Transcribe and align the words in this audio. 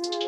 podcast. 0.00 0.21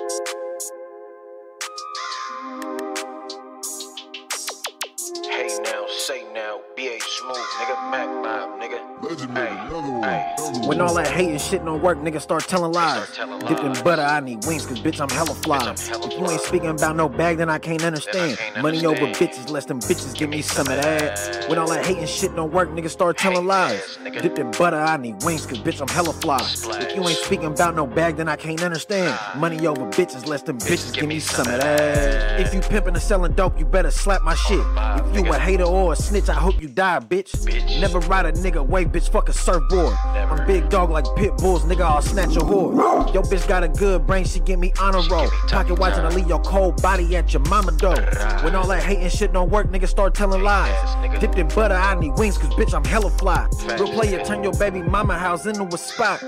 Hey 5.44 5.58
now, 5.62 5.84
say 5.88 6.24
now, 6.32 6.60
BA 6.74 6.98
smooth, 7.00 7.36
nigga, 7.36 7.90
Mac 7.90 8.08
vibe, 8.08 8.62
nigga. 8.62 9.02
Legend 9.02 9.34
made 9.34 9.48
Hey, 9.48 9.66
another 9.66 9.90
one. 9.90 10.02
hey. 10.02 10.34
Another 10.38 10.68
When 10.68 10.80
all 10.80 10.94
that 10.94 11.08
hate 11.08 11.28
and 11.28 11.40
shit 11.40 11.62
don't 11.62 11.82
work, 11.82 11.98
niggas 11.98 12.22
start 12.22 12.44
telling 12.48 12.72
lies. 12.72 13.10
Start 13.10 13.28
telling 13.30 13.46
Dipped 13.46 13.62
in 13.62 13.84
butter, 13.84 14.00
I 14.00 14.20
need 14.20 14.46
wings, 14.46 14.64
cause 14.64 14.78
bitch, 14.78 15.00
I'm 15.02 15.10
hella 15.10 15.34
fly. 15.34 15.58
I'm 15.58 15.76
hella 15.76 16.06
if 16.06 16.18
you 16.18 16.30
ain't 16.30 16.40
speaking 16.40 16.70
about 16.70 16.96
no 16.96 17.10
bag, 17.10 17.36
then 17.36 17.50
I 17.50 17.58
can't 17.58 17.84
understand. 17.84 18.38
can't 18.38 18.62
Money 18.62 18.86
over 18.86 19.06
bitches, 19.08 19.50
less 19.50 19.66
than 19.66 19.80
bitches 19.80 20.16
give 20.16 20.30
me 20.30 20.40
some 20.40 20.66
of 20.66 20.80
that. 20.80 21.44
When 21.50 21.58
all 21.58 21.68
that 21.68 21.84
hate 21.84 21.98
and 21.98 22.08
shit 22.08 22.34
don't 22.34 22.50
work, 22.50 22.70
niggas 22.70 22.90
start 22.90 23.18
telling 23.18 23.36
Hating 23.36 23.48
lies. 23.48 23.82
ass, 23.82 23.98
nigga. 24.02 24.22
Dipped 24.22 24.38
in 24.38 24.50
butter, 24.52 24.78
I 24.78 24.96
need 24.96 25.22
wings, 25.24 25.44
cause 25.44 25.58
bitch, 25.58 25.82
I'm 25.82 25.88
hella 25.88 26.14
fly. 26.14 26.38
If 26.80 26.96
you 26.96 27.06
ain't 27.06 27.18
speaking 27.18 27.46
about 27.48 27.74
no 27.76 27.86
bag, 27.86 28.16
then 28.16 28.28
I 28.28 28.36
can't 28.36 28.62
understand. 28.62 29.18
Money 29.38 29.66
over 29.66 29.84
bitches, 29.90 30.26
less 30.26 30.40
than 30.40 30.56
bitches 30.56 30.94
give 30.94 31.08
me 31.08 31.18
some 31.20 31.46
of 31.48 31.60
that. 31.60 32.40
If 32.40 32.54
you 32.54 32.60
pimping 32.60 32.96
or 32.96 33.00
selling 33.00 33.32
dope, 33.34 33.58
you 33.58 33.66
better 33.66 33.90
slap 33.90 34.22
my 34.22 34.34
shit. 34.34 34.58
vibe, 34.60 35.08
If 35.10 35.14
you 35.14 35.20
a 35.20 35.24
nigga. 35.24 35.43
Hater 35.44 35.64
or 35.64 35.92
a 35.92 35.96
snitch, 35.96 36.30
I 36.30 36.34
hope 36.34 36.60
you 36.62 36.68
die, 36.68 37.00
bitch. 37.00 37.30
Bitch. 37.44 37.80
Never 37.80 37.98
ride 38.00 38.24
a 38.24 38.32
nigga 38.32 38.66
way, 38.66 38.86
bitch, 38.86 39.10
fuck 39.10 39.28
a 39.28 39.32
surfboard. 39.32 39.94
Never. 40.14 40.34
I'm 40.34 40.46
big 40.46 40.70
dog 40.70 40.90
like 40.90 41.04
pit 41.16 41.36
bulls, 41.36 41.64
nigga, 41.64 41.82
I'll 41.82 42.00
snatch 42.00 42.36
a 42.36 42.40
whore. 42.40 43.12
Yo, 43.12 43.20
bitch 43.20 43.46
got 43.46 43.62
a 43.62 43.68
good 43.68 44.06
brain, 44.06 44.24
she 44.24 44.40
give 44.40 44.58
me 44.58 44.72
honor 44.80 45.02
roll. 45.10 45.24
give 45.24 45.32
me 45.32 45.48
Pocket 45.48 45.68
tummy 45.68 45.80
watching, 45.80 46.00
I 46.00 46.08
leave 46.08 46.28
your 46.28 46.40
cold 46.40 46.80
body 46.80 47.14
at 47.16 47.32
your 47.34 47.42
mama 47.42 47.72
door. 47.72 48.00
When 48.42 48.54
all 48.54 48.66
that 48.68 48.82
hating 48.82 49.10
shit 49.10 49.34
don't 49.34 49.50
work, 49.50 49.70
nigga 49.70 49.86
start 49.86 50.14
telling 50.14 50.42
lies. 50.42 51.20
Dipped 51.20 51.38
in 51.38 51.48
butter, 51.48 51.74
I 51.74 51.94
need 52.00 52.12
wings, 52.16 52.38
cause 52.38 52.48
bitch, 52.54 52.72
I'm 52.72 52.84
hella 52.84 53.10
fly. 53.10 53.46
Real 53.78 53.92
player, 53.92 54.24
turn 54.24 54.42
your 54.42 54.54
baby 54.54 54.80
mama 54.80 55.18
house 55.18 55.44
into 55.44 55.64
a 55.64 55.78
spot. 55.78 56.20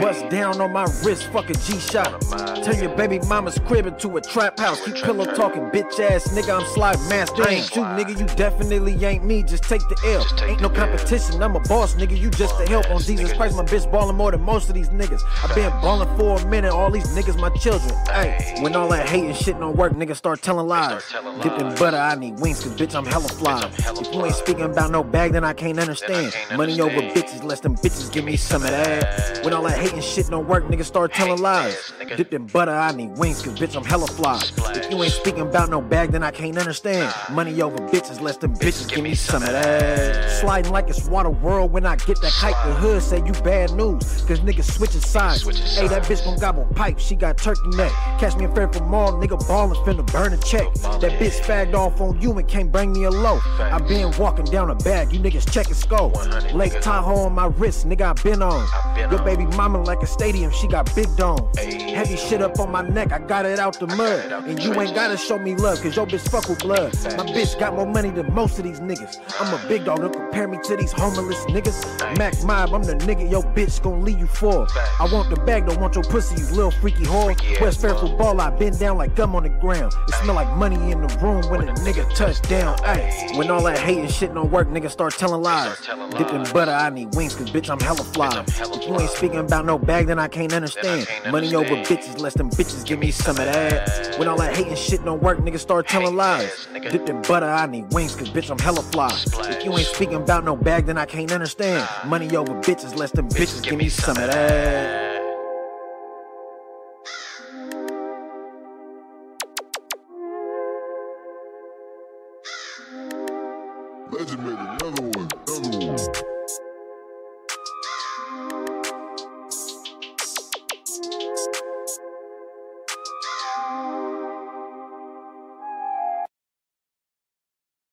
Bust 0.00 0.28
down 0.30 0.60
on 0.60 0.72
my 0.72 0.84
wrist, 1.04 1.24
fuck 1.32 1.48
a 1.48 1.54
G-Shock. 1.54 2.22
On 2.32 2.58
a 2.58 2.64
Turn 2.64 2.82
your 2.82 2.96
baby 2.96 3.20
mama's 3.28 3.58
crib 3.66 3.86
into 3.86 4.16
a 4.16 4.20
trap 4.20 4.58
house. 4.58 4.84
Keep 4.84 4.96
pillow 4.96 5.26
talking, 5.26 5.62
bitch 5.70 6.00
ass 6.00 6.28
nigga, 6.28 6.60
I'm 6.60 6.66
slide 6.74 6.98
master. 7.08 7.42
I 7.42 7.52
ain't 7.52 7.76
you, 7.76 7.82
nigga, 7.82 8.18
you 8.18 8.26
definitely 8.58 9.04
ain't 9.04 9.24
me, 9.24 9.42
just 9.42 9.64
take 9.64 9.80
the 9.88 9.96
L. 10.04 10.24
Take 10.36 10.50
Ain't 10.50 10.60
no 10.60 10.68
the 10.68 10.80
L. 10.80 10.86
competition, 10.86 11.42
I'm 11.42 11.56
a 11.56 11.60
boss, 11.60 11.94
nigga, 11.94 12.18
you 12.18 12.30
just 12.30 12.56
the 12.58 12.66
help 12.68 12.90
on 12.90 13.00
Jesus 13.00 13.32
nigga. 13.32 13.36
Christ, 13.36 13.56
my 13.56 13.64
bitch 13.64 13.90
ballin' 13.90 14.16
more 14.16 14.30
than 14.30 14.42
most 14.42 14.68
of 14.68 14.74
these 14.74 14.88
niggas. 14.90 15.22
I 15.42 15.54
been 15.54 15.70
ballin' 15.80 16.16
for 16.16 16.38
a 16.38 16.46
minute, 16.46 16.72
all 16.72 16.90
these 16.90 17.06
niggas 17.08 17.38
my 17.38 17.50
children. 17.50 17.94
Hey, 18.06 18.56
when 18.60 18.74
all 18.76 18.88
that 18.88 19.08
hate 19.08 19.24
and 19.24 19.36
shit 19.36 19.58
don't 19.58 19.76
work, 19.76 19.92
niggas 19.92 20.16
start 20.16 20.42
telling 20.42 20.66
lies. 20.66 21.04
start 21.04 21.24
telling 21.24 21.40
Dipped 21.40 21.60
in 21.60 21.74
butter, 21.76 21.96
I 21.96 22.14
need 22.14 22.38
wings, 22.38 22.62
cause 22.62 22.72
bitch, 22.74 22.94
I'm 22.94 23.06
hella 23.06 23.28
fly. 23.28 23.62
I'm 23.62 23.70
hella 23.72 24.00
if 24.00 24.14
you 24.14 24.24
ain't 24.24 24.34
speaking 24.34 24.64
about 24.64 24.90
no 24.90 25.02
bag, 25.02 25.32
then 25.32 25.44
I 25.44 25.52
can't 25.52 25.78
understand. 25.78 26.32
can't 26.32 26.56
Money 26.56 26.80
over 26.80 27.00
bitches, 27.00 27.42
less 27.42 27.60
them 27.60 27.76
bitches 27.76 28.12
give 28.12 28.24
me 28.24 28.36
some 28.36 28.62
of 28.62 28.70
that. 28.70 29.44
When 29.44 29.52
all 29.52 29.62
that 29.64 29.78
hate 29.78 29.92
and 29.92 30.04
shit 30.04 30.28
don't 30.28 30.48
work, 30.48 30.64
niggas 30.64 30.84
start 30.84 31.12
telling 31.12 31.40
lies. 31.40 31.92
Dipped 32.16 32.34
in 32.34 32.46
butter, 32.46 32.72
I 32.72 32.92
need 32.92 33.16
wings, 33.18 33.42
cause 33.42 33.58
bitch, 33.58 33.76
I'm 33.76 33.84
hella 33.84 34.06
fly. 34.06 34.42
If 34.74 34.90
you 34.90 35.02
ain't 35.02 35.12
speaking 35.12 35.42
about 35.42 35.70
no 35.70 35.80
bag, 35.80 36.12
then 36.12 36.22
I 36.22 36.30
can't 36.30 36.56
understand. 36.56 37.12
Money 37.30 37.60
over 37.60 37.76
bitches, 37.88 38.20
less 38.20 38.36
them 38.44 38.54
bitches 38.56 38.88
give 38.88 39.02
me 39.02 39.14
some 39.14 39.42
of 39.42 39.48
that. 39.48 40.30
Sliding 40.40 40.70
like 40.70 40.88
it's 40.90 41.06
water 41.06 41.30
world 41.30 41.72
when 41.72 41.86
I 41.86 41.96
get 41.96 42.20
that 42.20 42.32
kite. 42.32 42.54
The 42.66 42.74
hood 42.74 43.02
say 43.02 43.22
you 43.24 43.32
bad 43.42 43.72
news, 43.72 44.04
cause 44.26 44.40
niggas 44.40 44.70
switching 44.70 45.00
sides. 45.00 45.42
Hey, 45.78 45.88
that 45.88 46.02
bitch 46.02 46.24
gon' 46.24 46.38
gobble 46.38 46.66
pipe, 46.74 46.98
she 46.98 47.16
got 47.16 47.38
turkey 47.38 47.68
neck. 47.68 47.90
Catch 48.20 48.36
me 48.36 48.44
in 48.44 48.54
Fairfield 48.54 48.86
Mall, 48.86 49.12
nigga 49.14 49.38
ballin', 49.48 49.82
finna 49.84 50.04
burn 50.12 50.34
a 50.34 50.36
check. 50.36 50.72
That 51.00 51.18
bitch 51.18 51.40
fagged 51.40 51.74
off 51.74 52.00
on 52.02 52.20
you 52.20 52.36
and 52.36 52.46
can't 52.46 52.70
bring 52.70 52.92
me 52.92 53.04
a 53.04 53.10
low. 53.10 53.40
I 53.58 53.78
been 53.78 54.12
walking 54.18 54.44
down 54.44 54.68
a 54.68 54.74
bag, 54.74 55.12
you 55.12 55.20
niggas 55.20 55.46
checkin' 55.46 55.74
skull. 55.74 56.10
100, 56.10 56.52
Lake. 56.52 56.80
Tahoe 56.82 57.26
on 57.26 57.32
my 57.32 57.46
wrist, 57.46 57.88
nigga, 57.88 58.02
I 58.02 58.22
been 58.22 58.42
on. 58.42 58.68
Your 59.10 59.22
baby 59.22 59.46
mama 59.56 59.82
like 59.82 60.02
a 60.02 60.06
stadium, 60.06 60.52
she 60.52 60.68
got 60.68 60.94
big 60.94 61.08
dome. 61.16 61.50
Heavy 61.56 62.16
shit 62.16 62.42
up 62.42 62.58
on 62.58 62.70
my 62.70 62.82
neck, 62.82 63.10
I 63.12 63.20
got 63.20 63.46
it 63.46 63.58
out 63.58 63.80
the 63.80 63.86
mud. 63.86 63.98
it 63.98 64.32
out 64.32 64.44
the 64.44 64.50
and 64.50 64.62
you 64.62 64.78
ain't 64.78 64.94
gotta 64.94 65.16
show 65.16 65.38
me 65.38 65.54
love, 65.54 65.80
cause 65.80 65.96
your 65.96 66.06
bitch 66.06 66.28
fuck 66.28 66.46
with 66.48 66.58
blood. 66.58 66.92
My 67.16 67.24
bitch 67.24 67.58
got 67.58 67.74
more 67.74 67.86
money 67.86 68.10
than 68.10 68.33
most 68.34 68.58
of 68.58 68.64
these 68.64 68.80
niggas. 68.80 69.18
I'm 69.40 69.54
a 69.54 69.68
big 69.68 69.84
dog, 69.84 70.00
don't 70.00 70.12
compare 70.12 70.48
me 70.48 70.58
to 70.64 70.76
these 70.76 70.92
homeless 70.92 71.38
niggas. 71.46 72.18
Mac 72.18 72.34
Mob, 72.42 72.74
I'm 72.74 72.82
the 72.82 72.94
nigga 72.94 73.30
your 73.30 73.42
bitch 73.42 73.80
gon' 73.80 74.04
leave 74.04 74.18
you 74.18 74.26
for. 74.26 74.66
I 75.00 75.08
want 75.12 75.30
the 75.30 75.36
bag, 75.36 75.66
don't 75.66 75.80
want 75.80 75.94
your 75.94 76.04
pussy, 76.04 76.40
you 76.42 76.48
little 76.48 76.72
freaky 76.72 77.04
whore. 77.04 77.34
West 77.60 77.80
Fairfield 77.80 78.18
ball, 78.18 78.40
I 78.40 78.50
been 78.50 78.76
down 78.76 78.98
like 78.98 79.14
gum 79.14 79.36
on 79.36 79.44
the 79.44 79.48
ground. 79.48 79.92
It 80.08 80.14
smell 80.14 80.34
like 80.34 80.54
money 80.56 80.90
in 80.90 81.00
the 81.00 81.18
room 81.18 81.48
when 81.50 81.68
a 81.68 81.72
nigga 81.74 82.12
touch 82.14 82.40
down. 82.42 82.76
Ayy, 82.78 83.36
when 83.38 83.50
all 83.50 83.62
that 83.62 83.78
hate 83.78 83.98
and 83.98 84.10
shit 84.10 84.34
don't 84.34 84.50
work, 84.50 84.68
niggas 84.68 84.90
start 84.90 85.14
telling 85.14 85.42
lies. 85.42 85.78
telling 85.80 86.10
Dipped 86.10 86.32
in 86.32 86.42
butter, 86.52 86.72
I 86.72 86.90
need 86.90 87.14
wings, 87.14 87.34
cause 87.36 87.50
bitch, 87.50 87.70
I'm 87.70 87.80
hella 87.80 88.04
fly. 88.04 88.44
If 88.46 88.88
you 88.88 89.00
ain't 89.00 89.10
speaking 89.10 89.38
about 89.38 89.64
no 89.64 89.78
bag, 89.78 90.06
then 90.08 90.18
I 90.18 90.28
can't 90.28 90.52
understand. 90.52 91.06
Money 91.30 91.54
over 91.54 91.76
bitches, 91.76 92.20
less 92.20 92.34
them 92.34 92.50
bitches 92.50 92.84
give 92.84 92.98
me 92.98 93.10
some 93.10 93.36
of 93.36 93.44
that. 93.44 94.18
When 94.18 94.28
all 94.28 94.38
that 94.38 94.56
hate 94.56 94.66
and 94.66 94.78
shit 94.78 95.04
don't 95.04 95.22
work, 95.22 95.38
niggas 95.38 95.60
start 95.60 95.86
telling 95.86 96.16
lies. 96.16 96.66
Dipped 96.90 97.28
butter, 97.28 97.46
I 97.46 97.66
need 97.66 97.92
wings, 97.92 98.14
cause 98.24 98.34
bitch, 98.34 98.50
I'm 98.50 98.58
hella 98.58 98.82
fly. 98.82 99.10
If 99.50 99.64
you 99.64 99.72
ain't 99.72 99.86
speaking 99.86 100.16
about 100.16 100.44
no 100.44 100.56
bag, 100.56 100.86
then 100.86 100.98
I 100.98 101.06
can't 101.06 101.30
understand. 101.32 101.88
Money 102.06 102.34
over 102.36 102.54
bitches, 102.60 102.96
less 102.96 103.10
them 103.10 103.28
bitches 103.28 103.62
give 103.62 103.78
me 103.78 103.88
some 103.88 104.16
of 104.16 104.30
that. 104.30 105.20
Legend 114.10 114.44
made 114.44 114.52
another 114.52 115.02
one. 115.02 115.28
Another 115.46 115.86
one. 115.86 116.33